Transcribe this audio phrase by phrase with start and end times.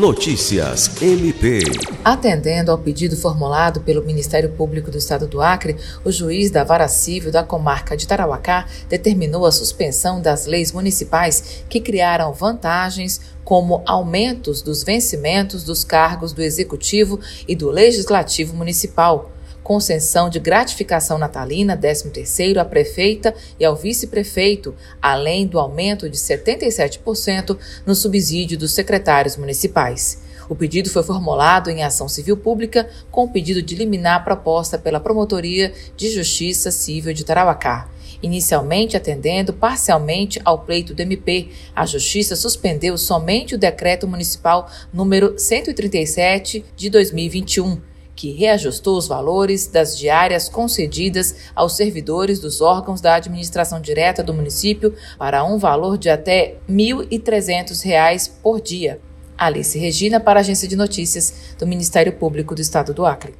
[0.00, 1.60] Notícias MP.
[2.02, 6.88] Atendendo ao pedido formulado pelo Ministério Público do Estado do Acre, o juiz da Vara
[6.88, 13.82] Civil da comarca de Tarauacá determinou a suspensão das leis municipais que criaram vantagens como
[13.84, 19.30] aumentos dos vencimentos dos cargos do Executivo e do Legislativo Municipal
[19.62, 27.56] concessão de gratificação natalina, 13º, à prefeita e ao vice-prefeito, além do aumento de 77%
[27.86, 30.22] no subsídio dos secretários municipais.
[30.48, 34.98] O pedido foi formulado em ação civil pública com o pedido de liminar proposta pela
[34.98, 37.88] Promotoria de Justiça Civil de Tarauacá.
[38.20, 45.38] Inicialmente atendendo parcialmente ao pleito do MP, a Justiça suspendeu somente o decreto municipal número
[45.38, 47.89] 137 de 2021
[48.20, 54.34] que reajustou os valores das diárias concedidas aos servidores dos órgãos da administração direta do
[54.34, 59.00] município para um valor de até R$ 1.300 por dia.
[59.38, 63.32] Alice Regina, para a Agência de Notícias do Ministério Público do Estado do Acre.